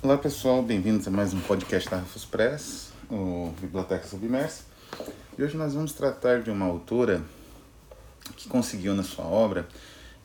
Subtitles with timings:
[0.00, 4.62] Olá pessoal, bem-vindos a mais um podcast da Rufus Press, o Biblioteca Submersa.
[5.36, 7.20] E hoje nós vamos tratar de uma autora
[8.36, 9.66] que conseguiu na sua obra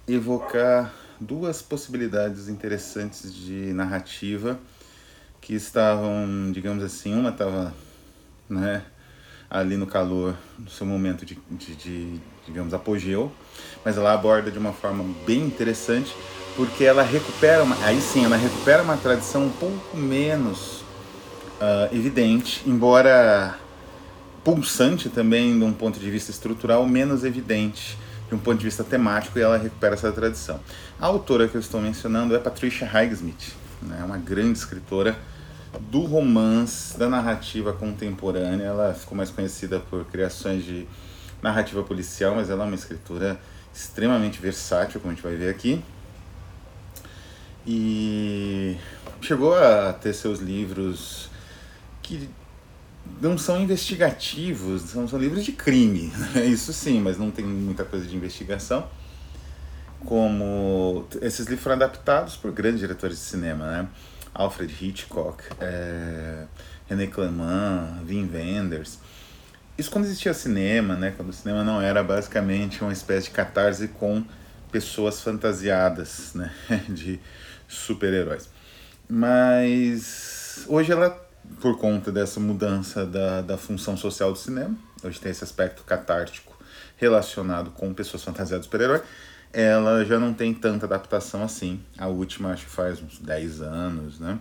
[0.07, 4.59] evocar duas possibilidades interessantes de narrativa
[5.41, 7.73] que estavam, digamos assim, uma estava
[8.47, 8.85] né,
[9.49, 13.31] ali no calor do seu momento de, de, de, digamos, apogeu,
[13.83, 16.15] mas ela aborda de uma forma bem interessante
[16.55, 20.81] porque ela recupera, uma, aí sim, ela recupera uma tradição um pouco menos
[21.59, 23.57] uh, evidente, embora
[24.43, 28.83] pulsante também de um ponto de vista estrutural, menos evidente de um ponto de vista
[28.83, 30.59] temático, e ela recupera essa tradição.
[30.99, 35.17] A autora que eu estou mencionando é Patricia Highsmith, né, uma grande escritora
[35.79, 38.65] do romance, da narrativa contemporânea.
[38.65, 40.87] Ela ficou mais conhecida por criações de
[41.41, 43.39] narrativa policial, mas ela é uma escritora
[43.73, 45.83] extremamente versátil, como a gente vai ver aqui.
[47.65, 48.77] E
[49.21, 51.29] chegou a ter seus livros
[52.01, 52.29] que
[53.21, 56.11] não são investigativos, são, são livros de crime,
[56.45, 58.87] isso sim, mas não tem muita coisa de investigação.
[60.05, 63.87] Como esses livros foram adaptados por grandes diretores de cinema, né?
[64.33, 66.45] Alfred Hitchcock, é,
[66.87, 68.99] René Clément, Wim Wenders.
[69.77, 71.13] Isso quando existia cinema, né?
[71.15, 74.25] Quando o cinema não era basicamente uma espécie de catarse com
[74.71, 76.51] pessoas fantasiadas, né?
[76.89, 77.19] De
[77.73, 78.49] super-heróis.
[79.09, 81.09] Mas hoje ela,
[81.61, 86.57] por conta dessa mudança da, da função social do cinema, hoje tem esse aspecto catártico
[86.97, 89.01] relacionado com pessoas fantasiadas super-herói,
[89.51, 91.79] ela já não tem tanta adaptação assim.
[91.97, 94.39] A última acho que faz uns 10 anos, né?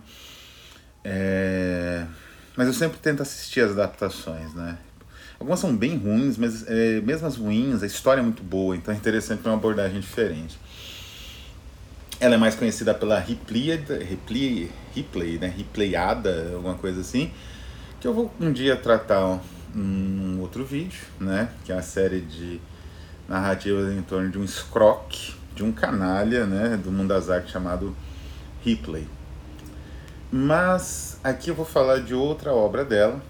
[1.03, 2.05] É...
[2.55, 4.77] Mas eu sempre tento assistir as adaptações, né?
[5.39, 8.93] Algumas são bem ruins, mas é, mesmo as ruins, a história é muito boa, então
[8.93, 10.57] é interessante uma abordagem diferente.
[12.23, 15.53] Ela é mais conhecida pela Ripley, Ripley, né?
[15.57, 17.29] Replayada, alguma coisa assim,
[17.99, 19.41] que eu vou um dia tratar
[19.75, 21.49] um outro vídeo, né?
[21.65, 22.61] Que é a série de
[23.27, 26.77] narrativas em torno de um escroque, de um canalha, né?
[26.81, 27.93] Do mundo das artes chamado
[28.63, 29.05] Ripley.
[30.31, 33.21] Mas aqui eu vou falar de outra obra dela,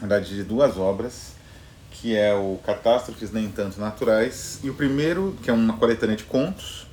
[0.00, 1.34] na verdade de duas obras,
[1.90, 6.24] que é o Catástrofes Nem Tanto Naturais, e o primeiro, que é uma coletânea de
[6.24, 6.90] contos,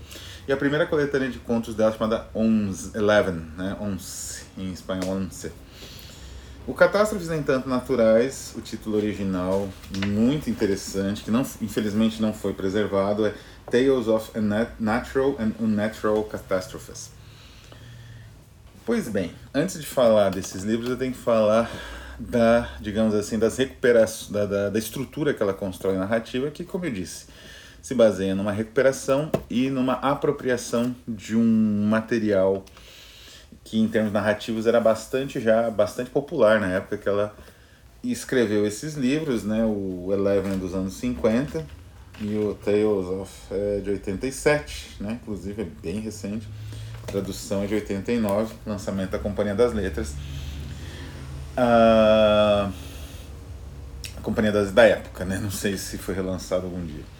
[0.49, 3.77] e a primeira coletânea de contos dela chamada Onze, Eleven, né?
[3.79, 5.51] Onze, em espanhol, Onze.
[6.65, 9.69] O Catástrofes Nem Tanto Naturais, o título original,
[10.07, 13.33] muito interessante, que não, infelizmente não foi preservado, é
[13.69, 14.31] Tales of
[14.79, 17.11] Natural and Unnatural Catastrophes.
[18.87, 21.69] Pois bem, antes de falar desses livros, eu tenho que falar
[22.17, 26.85] da, digamos assim, das recuperações, da, da, da estrutura que ela constrói narrativa, que, como
[26.85, 27.27] eu disse,
[27.81, 32.63] se baseia numa recuperação e numa apropriação de um material
[33.63, 37.35] que em termos narrativos era bastante já bastante popular na época que ela
[38.03, 41.65] escreveu esses livros, né, o Eleven dos anos 50
[42.21, 46.47] e o Tales of é, de 87, né, inclusive é bem recente,
[47.05, 50.15] tradução é de 89, lançamento da Companhia das Letras.
[51.57, 52.71] Ah,
[54.17, 57.18] a Companhia das da época, né, não sei se foi relançado algum dia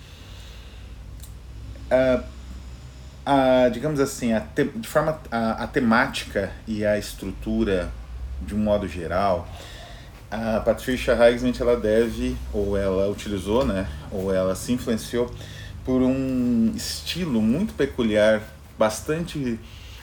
[3.26, 7.92] a, digamos assim, a te, de forma a, a temática e a estrutura
[8.42, 9.48] de um modo geral,
[10.32, 15.30] a Patricia Highsmith ela deve ou ela utilizou, né, ou ela se influenciou
[15.84, 18.42] por um estilo muito peculiar,
[18.78, 19.60] bastante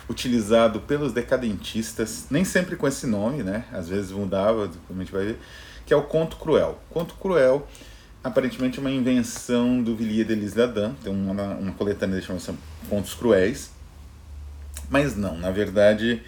[0.08, 3.64] utilizado pelos decadentistas, nem sempre com esse nome, né?
[3.72, 5.38] Às vezes mudava, como a gente vai ver,
[5.84, 6.78] que é o conto cruel.
[6.90, 7.66] Conto cruel
[8.26, 13.70] aparentemente uma invenção do Villiers de L'Isle-Adam, tem uma, uma coletânea que chama Contos Cruéis,
[14.90, 16.22] mas não, na verdade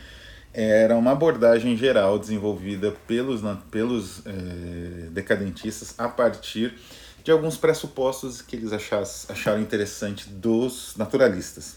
[0.53, 6.75] era uma abordagem geral desenvolvida pelos, pelos é, decadentistas a partir
[7.23, 11.77] de alguns pressupostos que eles achassem, acharam interessante dos naturalistas.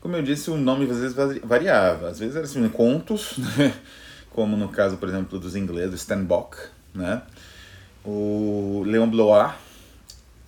[0.00, 3.74] Como eu disse, o nome às vezes variava, às vezes era assim, contos, né?
[4.30, 6.56] como no caso, por exemplo, dos ingleses, Stanbock,
[6.94, 7.22] né?
[8.10, 9.52] O Leon Blois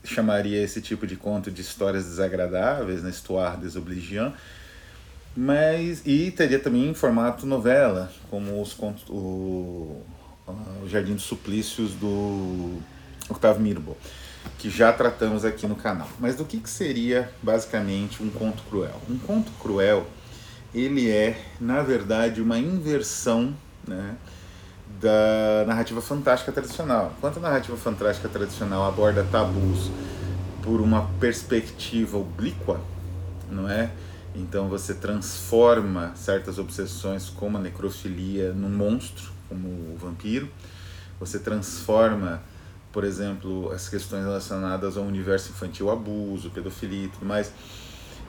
[0.02, 3.76] chamaria esse tipo de conto de histórias desagradáveis, na Histoire des
[5.36, 10.02] mas e teria também em formato novela, como os contos, o,
[10.82, 12.78] o Jardim dos Suplícios do
[13.28, 13.94] Octave Mirbeau,
[14.58, 16.08] que já tratamos aqui no canal.
[16.18, 18.98] Mas do que, que seria basicamente um conto cruel?
[19.06, 20.06] Um conto cruel,
[20.74, 23.54] ele é, na verdade, uma inversão,
[23.86, 24.16] né?
[24.98, 27.12] Da narrativa fantástica tradicional.
[27.16, 29.90] Enquanto a narrativa fantástica tradicional aborda tabus
[30.62, 32.80] por uma perspectiva oblíqua,
[33.50, 33.90] não é?
[34.34, 40.48] Então você transforma certas obsessões como a necrofilia num monstro, como o vampiro.
[41.18, 42.42] Você transforma,
[42.92, 47.52] por exemplo, as questões relacionadas ao universo infantil, abuso, pedofilia e tudo mais,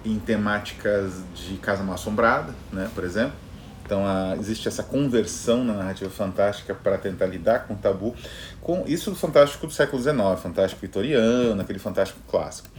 [0.03, 3.33] em temáticas de casa mal assombrada, né, por exemplo.
[3.85, 8.15] Então a, existe essa conversão na narrativa fantástica para tentar lidar com o tabu,
[8.61, 12.69] com isso do fantástico do século XIX, fantástico vitoriano, aquele fantástico clássico.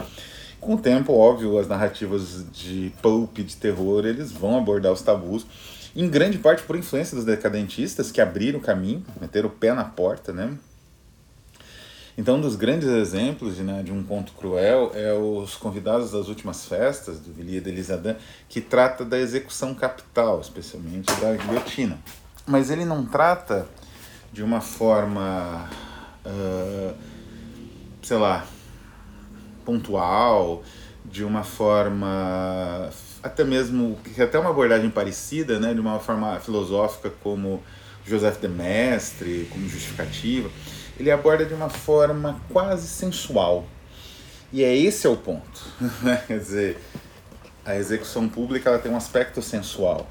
[0.61, 5.45] Com o tempo, óbvio, as narrativas de pulp, de terror, eles vão abordar os tabus,
[5.95, 9.85] em grande parte por influência dos decadentistas que abriram o caminho, meteram o pé na
[9.85, 10.57] porta, né?
[12.17, 16.29] Então, um dos grandes exemplos de, né, de um conto cruel é os convidados das
[16.29, 18.17] últimas festas, do Villiers de
[18.49, 21.99] que trata da execução capital, especialmente da guilhotina.
[22.47, 23.67] Mas ele não trata
[24.33, 25.71] de uma forma,
[26.27, 26.95] uh,
[28.03, 28.45] sei lá,
[29.65, 30.63] pontual,
[31.05, 32.91] de uma forma
[33.23, 37.63] até mesmo que até uma abordagem parecida, né, de uma forma filosófica como
[38.05, 40.51] Joseph de Mestre, como justificativa,
[40.99, 43.67] ele aborda de uma forma quase sensual.
[44.53, 45.61] E é esse é o ponto.
[46.27, 46.79] Quer dizer,
[47.65, 50.07] a execução pública ela tem um aspecto sensual.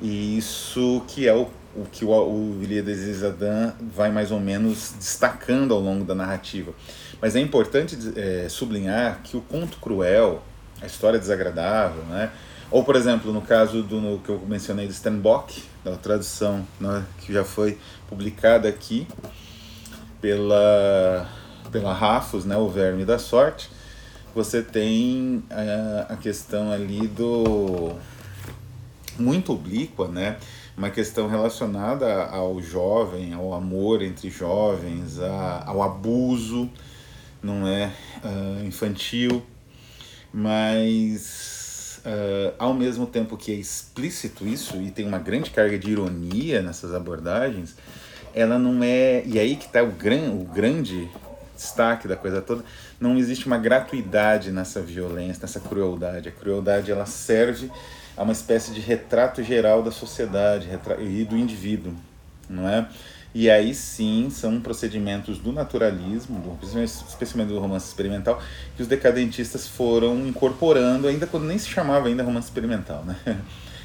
[0.00, 4.94] E isso que é o, o que o, o de Adam vai mais ou menos
[4.98, 6.72] destacando ao longo da narrativa.
[7.20, 10.42] Mas é importante é, sublinhar que o conto cruel,
[10.80, 12.30] a história desagradável, né?
[12.70, 17.04] ou por exemplo, no caso do no, que eu mencionei de Stenbock, da tradução né,
[17.20, 17.78] que já foi
[18.08, 19.06] publicada aqui
[20.24, 21.28] pela,
[21.70, 23.68] pela Rafos, né, o Verme da Sorte,
[24.34, 27.92] você tem a, é, a questão ali do
[29.18, 30.38] muito oblíqua, né?
[30.78, 36.70] uma questão relacionada ao jovem, ao amor entre jovens, a, ao abuso,
[37.42, 37.92] não é
[38.24, 39.42] uh, infantil,
[40.32, 45.90] mas uh, ao mesmo tempo que é explícito isso e tem uma grande carga de
[45.90, 47.76] ironia nessas abordagens,
[48.34, 51.08] ela não é e aí que está o, gran, o grande
[51.56, 52.64] destaque da coisa toda,
[53.00, 56.28] não existe uma gratuidade nessa violência, nessa crueldade.
[56.28, 57.70] A crueldade ela serve
[58.16, 60.68] a uma espécie de retrato geral da sociedade
[61.00, 61.94] e do indivíduo,
[62.48, 62.88] não é?
[63.34, 66.56] E aí sim são procedimentos do naturalismo,
[67.08, 68.40] especialmente do romance experimental,
[68.76, 73.16] que os decadentistas foram incorporando, ainda quando nem se chamava ainda romance experimental, né?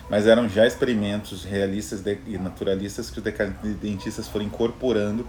[0.10, 5.28] Mas eram já experimentos realistas e naturalistas que os decadentistas foram incorporando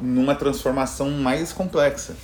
[0.00, 2.16] numa transformação mais complexa.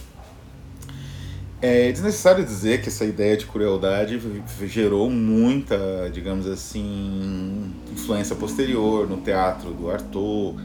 [1.61, 4.21] É desnecessário dizer que essa ideia de crueldade
[4.67, 10.61] gerou muita, digamos assim, influência posterior no teatro do Artaud,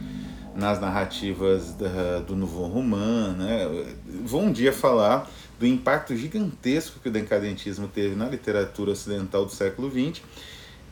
[0.56, 3.86] nas narrativas da, do Nouveau Roman, né?
[4.24, 9.52] Vou um dia falar do impacto gigantesco que o decadentismo teve na literatura ocidental do
[9.52, 10.20] século XX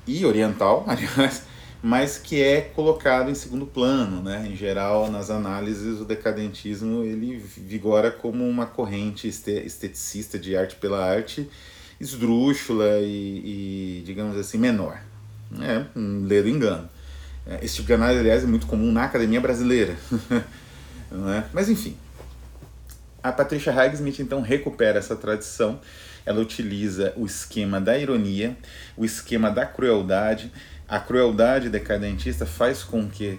[0.06, 1.42] e oriental, aliás,
[1.82, 4.48] mas que é colocado em segundo plano, né?
[4.50, 11.04] Em geral, nas análises, o decadentismo ele vigora como uma corrente esteticista de arte pela
[11.04, 11.48] arte,
[12.00, 15.00] esdrúxula e, e digamos assim, menor.
[15.60, 16.88] É um ledo engano.
[17.62, 19.96] Esse tipo de análise, aliás, é muito comum na academia brasileira.
[21.10, 21.44] não é?
[21.52, 21.96] Mas, enfim.
[23.22, 25.80] A Patricia Highsmith, então, recupera essa tradição.
[26.26, 28.56] Ela utiliza o esquema da ironia,
[28.96, 30.52] o esquema da crueldade.
[30.88, 33.38] A crueldade decadentista faz com que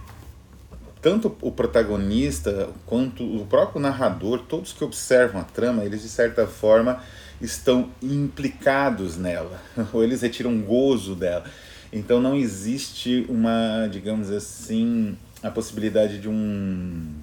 [1.01, 6.47] tanto o protagonista quanto o próprio narrador, todos que observam a trama, eles de certa
[6.47, 7.01] forma
[7.39, 9.61] estão implicados nela,
[9.93, 11.45] ou eles retiram gozo dela.
[11.91, 17.13] Então não existe uma, digamos assim, a possibilidade de um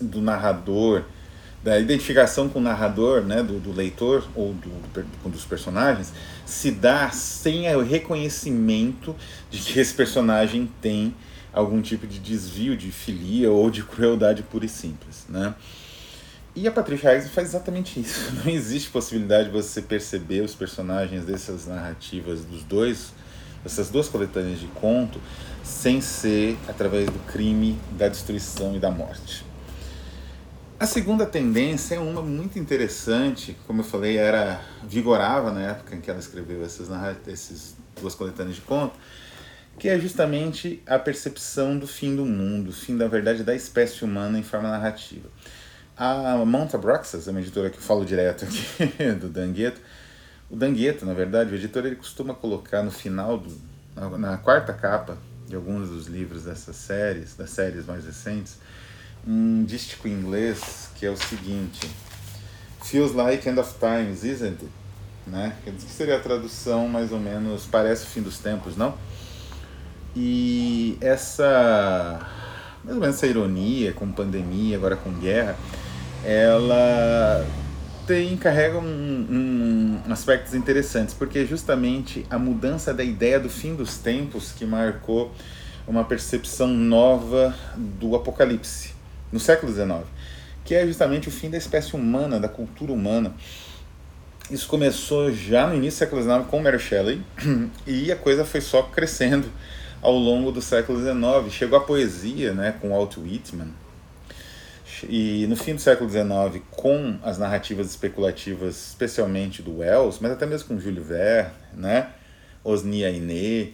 [0.00, 1.04] do narrador,
[1.62, 6.12] da identificação com o narrador, né, do, do leitor ou do, do, dos personagens,
[6.46, 9.14] se dá sem o reconhecimento
[9.50, 11.14] de que esse personagem tem
[11.52, 15.54] algum tipo de desvio de filia ou de crueldade pura e simples, né?
[16.54, 18.32] E a Patricia Hayes faz exatamente isso.
[18.44, 23.12] Não existe possibilidade de você perceber os personagens dessas narrativas dos dois
[23.64, 25.20] essas duas coletâneas de conto
[25.62, 29.44] sem ser através do crime, da destruição e da morte.
[30.80, 36.00] A segunda tendência é uma muito interessante, como eu falei, era vigorava na época em
[36.00, 36.88] que ela escreveu essas,
[37.28, 38.98] essas duas coletâneas de conto,
[39.78, 44.38] que é justamente a percepção do fim do mundo, fim da verdade da espécie humana
[44.38, 45.28] em forma narrativa.
[45.94, 49.82] A Monta Broxas, uma editora que eu falo direto aqui, do Dangueto,
[50.48, 53.54] o Dangueto, na verdade, o editor ele costuma colocar no final, do,
[53.94, 58.56] na, na quarta capa de alguns dos livros dessas séries, das séries mais recentes,
[59.26, 61.88] um dístico em inglês que é o seguinte:
[62.82, 64.80] Feels like end of times, isn't it?
[65.26, 65.54] né?
[65.64, 68.94] Que seria a tradução mais ou menos parece o fim dos tempos, não?
[70.14, 72.20] E essa
[72.82, 75.56] mais ou menos essa ironia com pandemia, agora com guerra,
[76.24, 77.46] ela
[78.06, 83.98] tem carrega um, um, aspectos interessantes, porque justamente a mudança da ideia do fim dos
[83.98, 85.32] tempos que marcou
[85.86, 88.99] uma percepção nova do apocalipse
[89.32, 90.04] no século XIX,
[90.64, 93.34] que é justamente o fim da espécie humana, da cultura humana.
[94.50, 97.22] Isso começou já no início do século XIX com Mary Shelley
[97.86, 99.48] e a coisa foi só crescendo
[100.02, 101.52] ao longo do século XIX.
[101.52, 103.68] Chegou a poesia, né, com Walt Whitman,
[105.08, 110.44] e no fim do século XIX, com as narrativas especulativas, especialmente do Wells, mas até
[110.44, 112.10] mesmo com Júlio Verne, né?
[112.62, 113.70] Osni Ainé,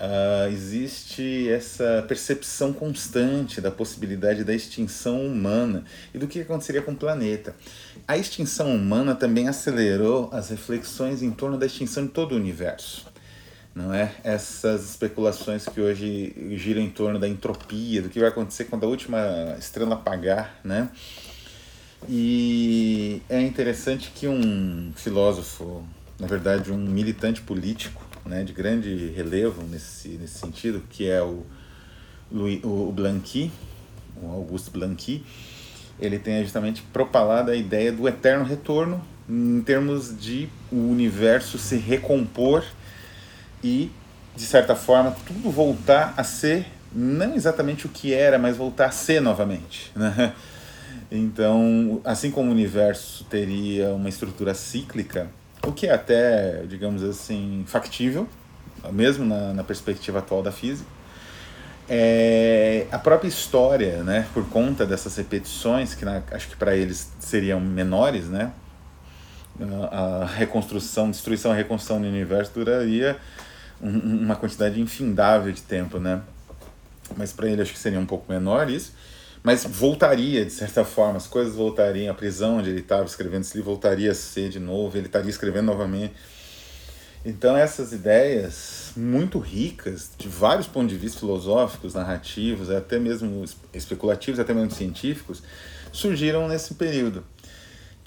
[0.00, 6.92] uh, existe essa percepção constante da possibilidade da extinção humana e do que aconteceria com
[6.92, 7.54] o planeta.
[8.06, 13.06] A extinção humana também acelerou as reflexões em torno da extinção de todo o universo
[13.78, 14.12] não é?
[14.24, 18.88] Essas especulações que hoje giram em torno da entropia, do que vai acontecer quando a
[18.88, 20.90] última estrela apagar, né?
[22.08, 25.84] E é interessante que um filósofo,
[26.18, 31.44] na verdade um militante político, né, de grande relevo nesse, nesse sentido, que é o,
[32.30, 33.50] Louis, o Blanqui,
[34.22, 35.24] o Augusto Blanqui,
[35.98, 41.76] ele tem justamente propalado a ideia do eterno retorno em termos de o universo se
[41.76, 42.64] recompor
[43.62, 43.90] e,
[44.36, 48.90] de certa forma, tudo voltar a ser não exatamente o que era, mas voltar a
[48.90, 49.92] ser novamente.
[49.98, 50.32] Né?
[51.10, 55.28] Então, assim como o universo teria uma estrutura cíclica,
[55.66, 58.28] o que é até, digamos assim, factível,
[58.92, 60.88] mesmo na, na perspectiva atual da física,
[61.90, 67.10] é, a própria história, né, por conta dessas repetições, que na, acho que para eles
[67.18, 68.52] seriam menores, né,
[69.90, 73.16] a, reconstrução, destruição e reconstrução do universo duraria
[73.80, 76.20] um, uma quantidade infindável de tempo, né?
[77.16, 78.92] Mas para ele acho que seria um pouco menor isso.
[79.48, 83.56] Mas voltaria, de certa forma, as coisas voltariam, a prisão onde ele estava escrevendo esse
[83.56, 86.12] livro voltaria a ser de novo, ele estaria escrevendo novamente.
[87.24, 94.38] Então essas ideias muito ricas, de vários pontos de vista filosóficos, narrativos, até mesmo especulativos,
[94.38, 95.42] até mesmo científicos,
[95.92, 97.24] surgiram nesse período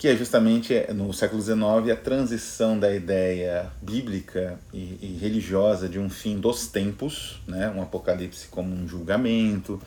[0.02, 5.88] que é justamente é, no século XIX a transição da ideia bíblica e, e, religiosa
[5.88, 9.80] de um fim dos tempos, né, um apocalipse como um julgamento,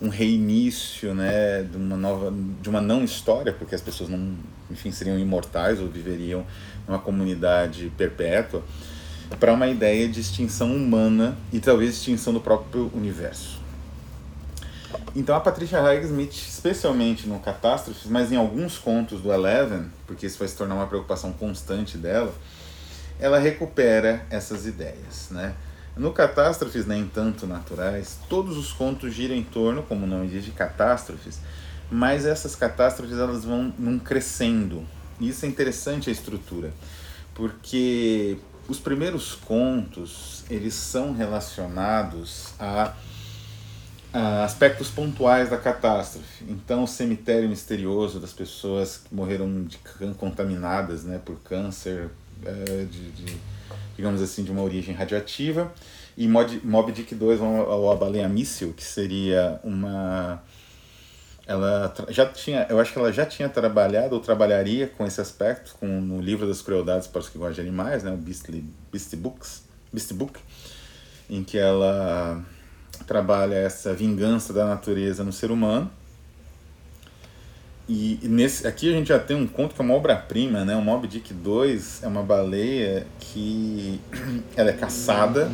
[0.00, 4.36] um reinício, né, de uma nova, de uma não história, porque as pessoas não,
[4.70, 6.44] enfim, seriam imortais ou viveriam
[6.86, 8.62] numa comunidade perpétua,
[9.40, 13.60] para uma ideia de extinção humana e talvez extinção do próprio universo.
[15.14, 20.38] Então a Patricia Highsmith, especialmente no Catástrofes, mas em alguns contos do Eleven, porque isso
[20.38, 22.32] vai se tornar uma preocupação constante dela,
[23.18, 25.54] ela recupera essas ideias, né?
[25.96, 30.44] No Catástrofes Nem Tanto Naturais, todos os contos giram em torno, como o nome diz,
[30.44, 31.40] de catástrofes,
[31.90, 34.86] mas essas catástrofes elas vão num crescendo.
[35.18, 36.70] E isso é interessante a estrutura,
[37.34, 38.36] porque
[38.68, 42.92] os primeiros contos, eles são relacionados a
[44.44, 46.44] aspectos pontuais da catástrofe.
[46.48, 49.78] Então, o cemitério misterioso das pessoas que morreram de
[50.16, 53.36] contaminadas né, por câncer, de, de,
[53.96, 55.72] digamos assim, de uma origem radioativa.
[56.16, 60.42] E Mob Dick 2, ou a baleia míssil, que seria uma.
[61.46, 65.76] Ela já tinha, eu acho que ela já tinha trabalhado ou trabalharia com esse aspecto
[65.78, 69.14] com, no livro das crueldades para os que gostam de animais, né, o Beastly, Beast
[69.14, 69.62] Books,
[69.92, 70.40] Beast Book,
[71.30, 72.44] em que ela
[73.06, 75.88] trabalha essa vingança da natureza no ser humano.
[77.88, 80.74] E nesse, aqui a gente já tem um conto que é uma obra-prima, né?
[80.74, 84.00] O Moby Dick 2 é uma baleia que
[84.56, 85.50] ela é caçada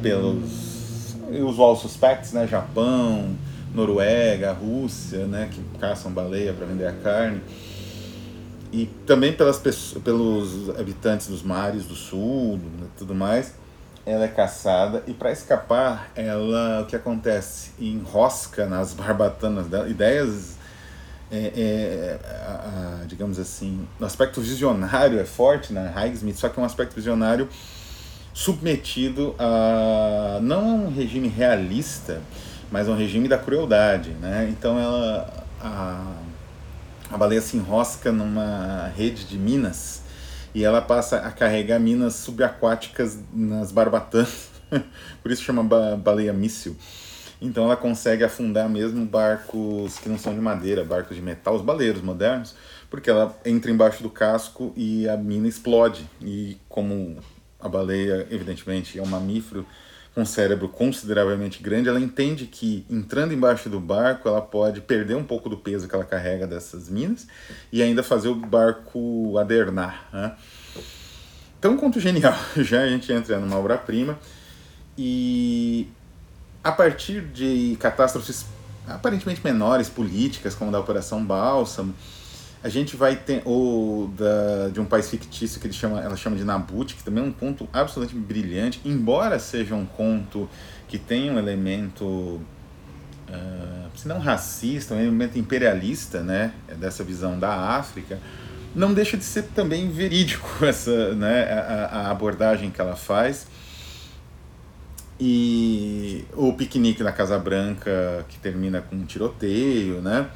[0.00, 2.46] pelos usual suspects, né?
[2.46, 3.36] Japão,
[3.74, 5.50] Noruega, Rússia, né?
[5.52, 7.42] Que caçam baleia para vender a carne.
[8.72, 12.86] E também pelas pessoas, pelos habitantes dos mares do sul, né?
[12.98, 13.54] tudo mais
[14.08, 17.72] ela é caçada e para escapar, ela o que acontece?
[17.78, 20.56] Enrosca nas barbatanas dela ideias,
[21.30, 26.32] é, é, a, a, digamos assim, o aspecto visionário é forte na né?
[26.34, 27.48] Só que é um aspecto visionário
[28.32, 32.22] submetido a não a um regime realista,
[32.70, 34.48] mas a um regime da crueldade, né?
[34.50, 36.14] Então ela a,
[37.10, 40.02] a baleia se enrosca numa rede de minas
[40.54, 44.48] e ela passa a carregar minas subaquáticas nas barbatanas,
[45.22, 45.62] por isso chama
[45.96, 46.76] baleia míssil.
[47.40, 51.62] Então ela consegue afundar mesmo barcos que não são de madeira, barcos de metal, os
[51.62, 52.54] baleiros modernos,
[52.90, 56.08] porque ela entra embaixo do casco e a mina explode.
[56.20, 57.18] E como
[57.60, 59.64] a baleia, evidentemente, é um mamífero
[60.14, 65.14] com um cérebro consideravelmente grande, ela entende que entrando embaixo do barco ela pode perder
[65.14, 67.28] um pouco do peso que ela carrega dessas minas
[67.70, 70.08] e ainda fazer o barco adernar.
[70.12, 70.34] Né?
[71.58, 72.34] Então, um conto genial.
[72.56, 74.18] Já a gente entra numa obra-prima
[74.96, 75.86] e
[76.68, 78.44] a partir de catástrofes
[78.86, 81.94] aparentemente menores, políticas, como da Operação Bálsamo,
[82.62, 86.36] a gente vai ter ou da, de um país fictício que ele chama, ela chama
[86.36, 90.48] de Nabut, que também é um conto absolutamente brilhante, embora seja um conto
[90.86, 97.76] que tem um elemento, uh, se não racista, um elemento imperialista, né, dessa visão da
[97.78, 98.18] África,
[98.74, 103.46] não deixa de ser também verídico essa, né, a, a abordagem que ela faz.
[105.20, 110.30] E o piquenique na Casa Branca, que termina com um tiroteio, né?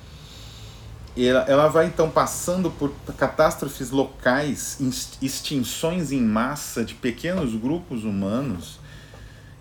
[1.16, 4.78] ela, ela vai então passando por catástrofes locais,
[5.20, 8.80] extinções em massa de pequenos grupos humanos,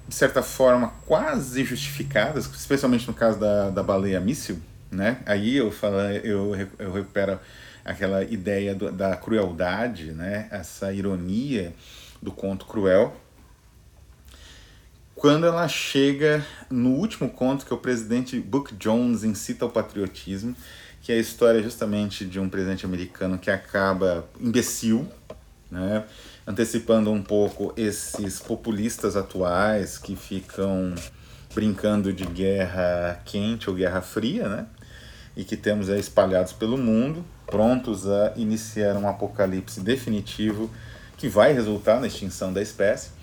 [0.07, 4.59] de certa forma quase justificadas, especialmente no caso da, da baleia míssil,
[4.89, 5.19] né?
[5.25, 7.39] Aí eu falo, eu, eu recupero
[7.83, 10.47] aquela ideia do, da crueldade, né?
[10.51, 11.73] Essa ironia
[12.21, 13.15] do conto cruel.
[15.21, 20.55] Quando ela chega no último conto, que é o presidente Book Jones incita ao patriotismo,
[20.99, 25.07] que é a história justamente de um presidente americano que acaba imbecil,
[25.69, 26.05] né?
[26.47, 30.95] antecipando um pouco esses populistas atuais que ficam
[31.53, 34.65] brincando de guerra quente ou guerra fria, né?
[35.37, 40.67] e que temos aí espalhados pelo mundo, prontos a iniciar um apocalipse definitivo
[41.15, 43.20] que vai resultar na extinção da espécie,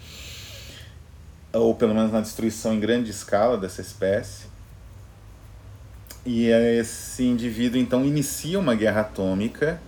[1.52, 4.46] ou pelo menos na destruição em grande escala dessa espécie.
[6.24, 9.80] E esse indivíduo então inicia uma guerra atômica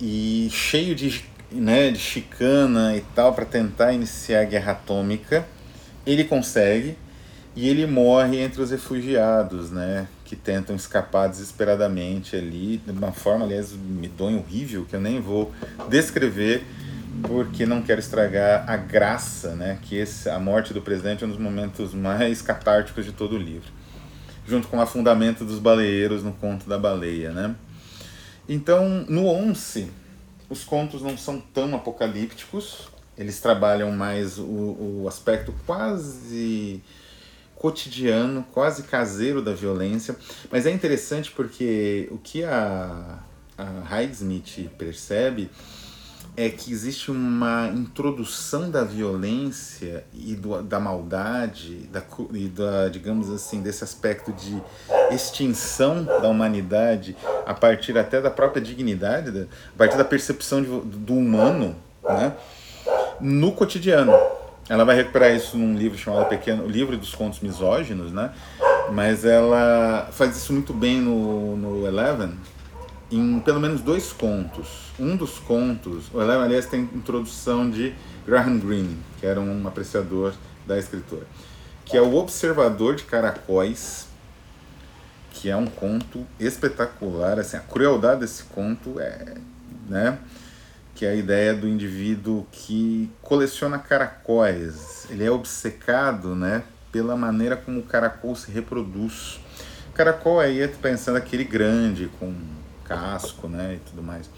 [0.00, 5.46] e cheio de, né, de chicana e tal para tentar iniciar a guerra atômica,
[6.06, 6.96] ele consegue
[7.54, 13.44] e ele morre entre os refugiados, né, que tentam escapar desesperadamente ali, de uma forma,
[13.44, 15.52] aliás, medonha, horrível, que eu nem vou
[15.88, 16.64] descrever,
[17.22, 21.30] porque não quero estragar a graça, né, que esse, a morte do presidente é um
[21.30, 23.80] dos momentos mais catárticos de todo o livro
[24.50, 27.54] junto com o afundamento dos baleeiros no conto da baleia, né?
[28.48, 29.88] Então, no Once,
[30.48, 36.82] os contos não são tão apocalípticos, eles trabalham mais o, o aspecto quase
[37.54, 40.16] cotidiano, quase caseiro da violência,
[40.50, 43.20] mas é interessante porque o que a,
[43.56, 43.84] a
[44.78, 45.48] percebe
[46.36, 53.30] é que existe uma introdução da violência e do, da maldade da, e da, digamos
[53.30, 54.60] assim, desse aspecto de
[55.10, 60.68] extinção da humanidade a partir até da própria dignidade, da, a partir da percepção de,
[60.68, 62.34] do humano, né,
[63.20, 64.12] no cotidiano.
[64.68, 68.30] Ela vai recuperar isso num livro chamado Pequeno Livro dos Contos Misóginos, né?
[68.92, 72.32] Mas ela faz isso muito bem no, no Eleven,
[73.10, 74.92] em pelo menos dois contos.
[74.98, 77.94] Um dos contos, o aliás, tem introdução de
[78.26, 80.34] Graham Greene, que era um apreciador
[80.66, 81.26] da escritora,
[81.84, 84.06] que é O Observador de Caracóis,
[85.32, 87.38] que é um conto espetacular.
[87.38, 89.34] Assim, a crueldade desse conto é.
[89.88, 90.18] Né,
[90.94, 95.06] que é a ideia do indivíduo que coleciona caracóis.
[95.08, 99.40] Ele é obcecado né, pela maneira como o caracol se reproduz.
[99.94, 102.34] Caracol aí é pensando aquele grande, com
[102.90, 104.28] casco, né, e tudo mais.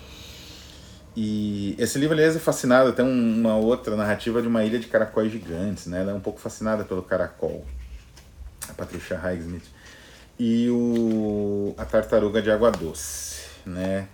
[1.16, 5.32] E esse livro, aliás, é fascinado, tem uma outra narrativa de uma ilha de caracóis
[5.32, 7.64] gigantes, né, ela é um pouco fascinada pelo caracol,
[8.68, 9.64] a Patricia Highsmith.
[10.38, 14.08] E o, a tartaruga de água doce, né,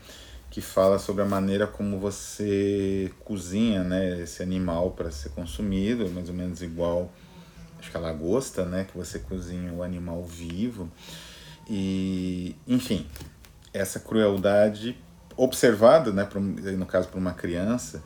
[0.50, 6.28] que fala sobre a maneira como você cozinha, né, esse animal para ser consumido, mais
[6.28, 7.12] ou menos igual,
[7.78, 10.90] acho que a lagosta, né, que você cozinha o animal vivo.
[11.70, 13.06] E, enfim,
[13.78, 14.96] essa crueldade
[15.36, 16.28] observada, né,
[16.76, 18.02] no caso por uma criança,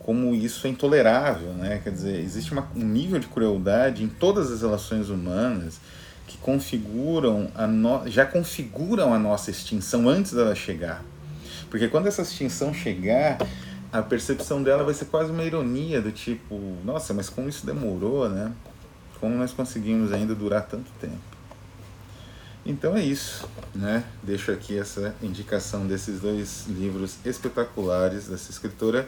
[0.00, 1.80] como isso é intolerável, né?
[1.82, 5.80] Quer dizer, existe uma, um nível de crueldade em todas as relações humanas
[6.26, 11.02] que configuram a no, já configuram a nossa extinção antes dela chegar.
[11.70, 13.38] Porque quando essa extinção chegar,
[13.90, 18.28] a percepção dela vai ser quase uma ironia do tipo, nossa, mas como isso demorou,
[18.28, 18.52] né?
[19.18, 21.33] Como nós conseguimos ainda durar tanto tempo?
[22.66, 24.04] Então é isso, né?
[24.22, 29.06] Deixo aqui essa indicação desses dois livros espetaculares dessa escritora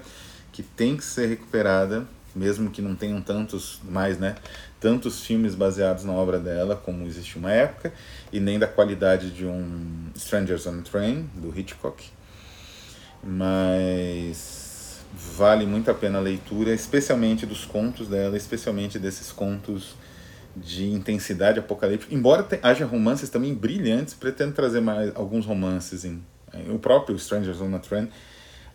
[0.52, 4.34] que tem que ser recuperada, mesmo que não tenham tantos mais, né?
[4.78, 7.94] Tantos filmes baseados na obra dela como existe uma época
[8.30, 12.10] e nem da qualidade de um Strangers on a Train do Hitchcock.
[13.22, 15.00] mas
[15.36, 19.94] vale muito a pena a leitura, especialmente dos contos dela, especialmente desses contos
[20.56, 22.14] de intensidade apocalíptica.
[22.14, 26.22] Embora te, haja romances também brilhantes, pretendo trazer mais alguns romances em,
[26.54, 28.08] em o próprio Strangers on a Train,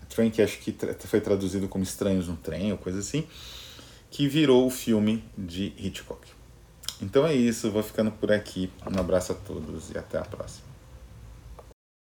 [0.08, 3.26] Train que acho que tra foi traduzido como Estranhos no Trem ou coisa assim,
[4.10, 6.28] que virou o filme de Hitchcock.
[7.02, 8.70] Então é isso, vou ficando por aqui.
[8.86, 10.71] Um abraço a todos e até a próxima.